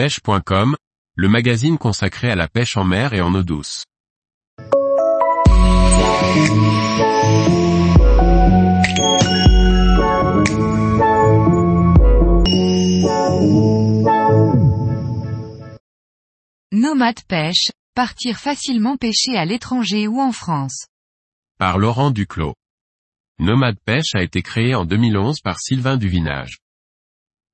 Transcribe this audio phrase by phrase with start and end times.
[0.00, 0.76] pêche.com,
[1.14, 3.84] le magazine consacré à la pêche en mer et en eau douce.
[16.72, 20.86] Nomade pêche, partir facilement pêcher à l'étranger ou en France.
[21.58, 22.54] Par Laurent Duclos.
[23.38, 26.56] Nomade Pêche a été créé en 2011 par Sylvain Duvinage.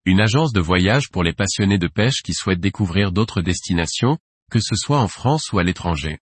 [0.09, 4.19] Une agence de voyage pour les passionnés de pêche qui souhaitent découvrir d'autres destinations,
[4.53, 6.21] que ce soit en France ou à l'étranger.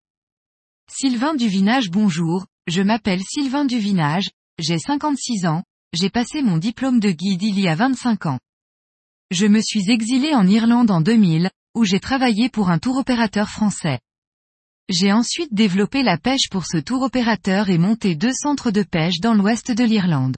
[0.93, 7.11] Sylvain Duvinage bonjour, je m'appelle Sylvain Duvinage, j'ai 56 ans, j'ai passé mon diplôme de
[7.11, 8.39] guide il y a 25 ans.
[9.31, 13.49] Je me suis exilé en Irlande en 2000, où j'ai travaillé pour un tour opérateur
[13.49, 13.99] français.
[14.91, 19.21] J'ai ensuite développé la pêche pour ce tour opérateur et monté deux centres de pêche
[19.21, 20.37] dans l'ouest de l'Irlande.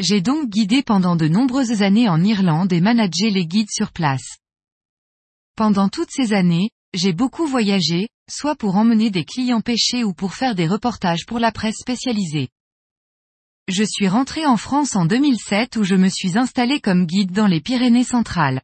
[0.00, 4.38] J'ai donc guidé pendant de nombreuses années en Irlande et managé les guides sur place.
[5.56, 10.32] Pendant toutes ces années, j'ai beaucoup voyagé, soit pour emmener des clients pêcher ou pour
[10.32, 12.48] faire des reportages pour la presse spécialisée.
[13.68, 17.46] Je suis rentré en France en 2007 où je me suis installé comme guide dans
[17.46, 18.62] les Pyrénées centrales.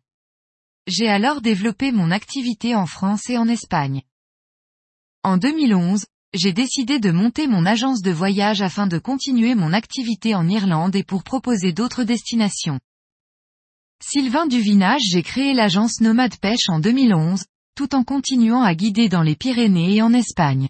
[0.86, 4.00] J'ai alors développé mon activité en France et en Espagne.
[5.22, 10.34] En 2011, j'ai décidé de monter mon agence de voyage afin de continuer mon activité
[10.34, 12.78] en Irlande et pour proposer d'autres destinations.
[14.02, 19.22] Sylvain Duvinage j'ai créé l'agence Nomade Pêche en 2011, tout en continuant à guider dans
[19.22, 20.68] les Pyrénées et en Espagne.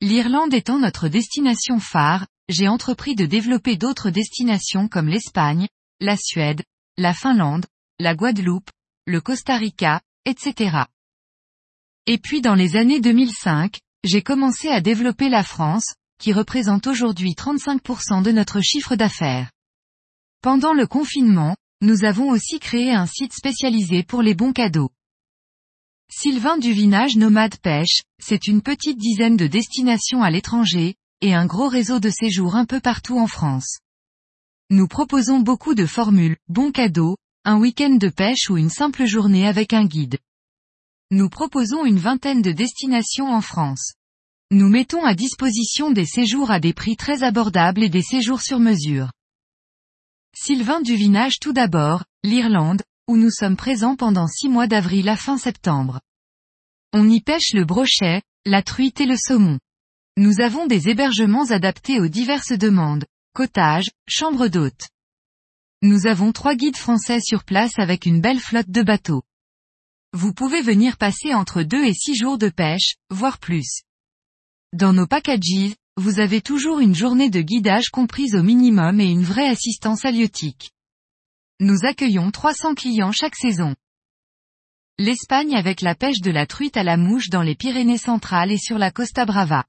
[0.00, 5.66] L'Irlande étant notre destination phare, j'ai entrepris de développer d'autres destinations comme l'Espagne,
[6.00, 6.62] la Suède,
[6.96, 7.66] la Finlande,
[7.98, 8.70] la Guadeloupe,
[9.06, 10.84] le Costa Rica, etc.
[12.06, 17.32] Et puis dans les années 2005, j'ai commencé à développer la France, qui représente aujourd'hui
[17.32, 19.50] 35% de notre chiffre d'affaires.
[20.42, 24.90] Pendant le confinement, nous avons aussi créé un site spécialisé pour les bons cadeaux.
[26.10, 31.68] Sylvain Duvinage Nomade Pêche, c'est une petite dizaine de destinations à l'étranger, et un gros
[31.68, 33.78] réseau de séjours un peu partout en France.
[34.70, 39.46] Nous proposons beaucoup de formules, bons cadeaux, un week-end de pêche ou une simple journée
[39.46, 40.18] avec un guide.
[41.10, 43.94] Nous proposons une vingtaine de destinations en France.
[44.50, 48.58] Nous mettons à disposition des séjours à des prix très abordables et des séjours sur
[48.58, 49.12] mesure.
[50.34, 55.36] Sylvain Duvinage tout d'abord, l'Irlande, où nous sommes présents pendant six mois d'avril à fin
[55.36, 56.00] septembre.
[56.94, 59.58] On y pêche le brochet, la truite et le saumon.
[60.16, 63.04] Nous avons des hébergements adaptés aux diverses demandes,
[63.34, 64.88] cottage, chambre d'hôtes.
[65.82, 69.24] Nous avons trois guides français sur place avec une belle flotte de bateaux.
[70.14, 73.82] Vous pouvez venir passer entre 2 et 6 jours de pêche, voire plus.
[74.74, 79.24] Dans nos packages, vous avez toujours une journée de guidage comprise au minimum et une
[79.24, 80.72] vraie assistance halieutique.
[81.58, 83.74] Nous accueillons 300 clients chaque saison.
[84.98, 88.58] L'Espagne avec la pêche de la truite à la mouche dans les Pyrénées centrales et
[88.58, 89.64] sur la Costa Brava.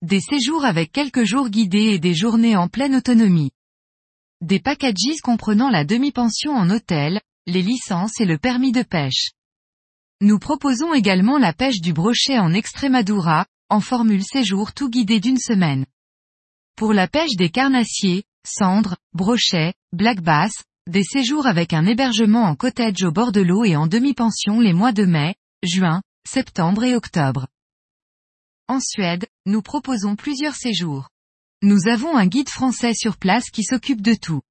[0.00, 3.52] Des séjours avec quelques jours guidés et des journées en pleine autonomie.
[4.40, 9.32] Des packages comprenant la demi-pension en hôtel, les licences et le permis de pêche.
[10.22, 15.38] Nous proposons également la pêche du brochet en Extremadura, en formule séjour tout guidé d'une
[15.38, 15.86] semaine.
[16.76, 20.52] Pour la pêche des carnassiers, cendres, brochets, black bass,
[20.86, 24.72] des séjours avec un hébergement en cottage au bord de l'eau et en demi-pension les
[24.72, 27.48] mois de mai, juin, septembre et octobre.
[28.68, 31.08] En Suède, nous proposons plusieurs séjours.
[31.62, 34.42] Nous avons un guide français sur place qui s'occupe de tout.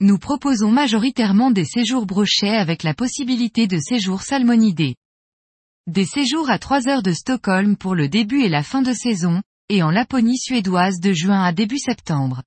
[0.00, 4.96] Nous proposons majoritairement des séjours brochets avec la possibilité de séjours salmonidés.
[5.88, 9.42] Des séjours à 3 heures de Stockholm pour le début et la fin de saison,
[9.70, 12.42] et en Laponie suédoise de juin à début septembre.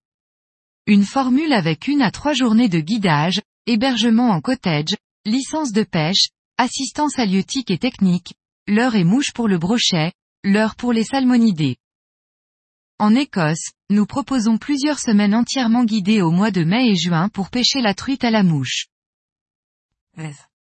[0.85, 6.29] Une formule avec une à trois journées de guidage, hébergement en cottage, licence de pêche,
[6.59, 8.35] assistance halieutique et technique,
[8.67, 10.13] l'heure et mouche pour le brochet,
[10.43, 11.77] l'heure pour les salmonidés.
[12.99, 17.49] En Écosse, nous proposons plusieurs semaines entièrement guidées au mois de mai et juin pour
[17.49, 18.85] pêcher la truite à la mouche.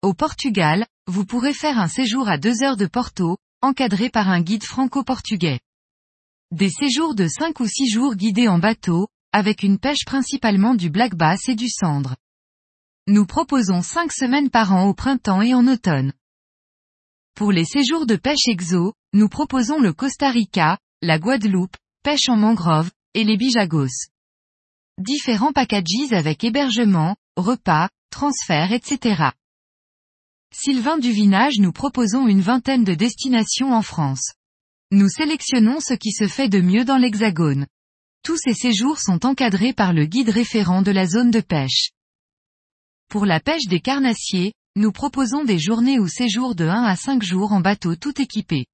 [0.02, 4.40] Au Portugal, vous pourrez faire un séjour à deux heures de Porto, encadré par un
[4.40, 5.58] guide franco-portugais.
[6.52, 10.88] Des séjours de cinq ou six jours guidés en bateau, avec une pêche principalement du
[10.88, 12.16] black bass et du cendre.
[13.08, 16.12] Nous proposons cinq semaines par an au printemps et en automne.
[17.34, 22.36] Pour les séjours de pêche exo, nous proposons le Costa Rica, la Guadeloupe, pêche en
[22.36, 24.08] mangrove, et les bijagos.
[24.98, 29.30] Différents packages avec hébergement, repas, transfert etc.
[30.62, 34.34] Sylvain Duvinage nous proposons une vingtaine de destinations en France.
[34.90, 37.66] Nous sélectionnons ce qui se fait de mieux dans l'Hexagone.
[38.22, 41.92] Tous ces séjours sont encadrés par le guide référent de la zone de pêche.
[43.08, 47.22] Pour la pêche des carnassiers, nous proposons des journées ou séjours de 1 à 5
[47.22, 48.66] jours en bateau tout équipé.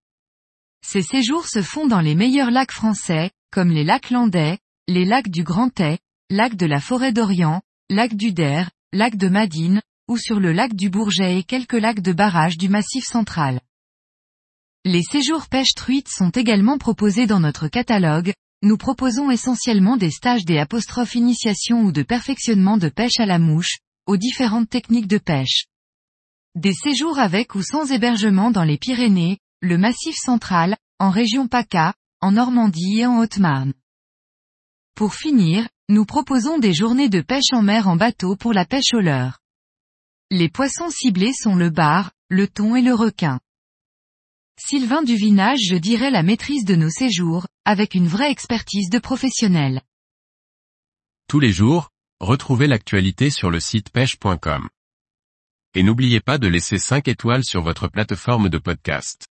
[0.85, 4.59] Ces séjours se font dans les meilleurs lacs français, comme les lacs landais,
[4.89, 5.99] les lacs du Grand Ay,
[6.31, 10.75] lac de la Forêt d'Orient, lac du Der, lac de Madine, ou sur le lac
[10.75, 13.61] du Bourget et quelques lacs de barrage du Massif central.
[14.85, 18.33] Les séjours pêche truite sont également proposés dans notre catalogue,
[18.63, 23.39] nous proposons essentiellement des stages des apostrophes initiation ou de perfectionnement de pêche à la
[23.39, 25.67] mouche, aux différentes techniques de pêche.
[26.55, 31.95] Des séjours avec ou sans hébergement dans les Pyrénées, le Massif central, en région PACA,
[32.21, 33.75] en Normandie et en Haute-Marne.
[34.95, 38.95] Pour finir, nous proposons des journées de pêche en mer en bateau pour la pêche
[38.95, 39.39] au leurre.
[40.33, 43.39] Les poissons ciblés sont le bar, le thon et le requin.
[44.59, 49.83] Sylvain Duvinage je dirais la maîtrise de nos séjours, avec une vraie expertise de professionnel.
[51.29, 54.69] Tous les jours, retrouvez l'actualité sur le site pêche.com.
[55.75, 59.29] Et n'oubliez pas de laisser 5 étoiles sur votre plateforme de podcast.